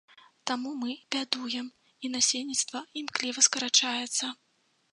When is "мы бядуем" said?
0.85-1.67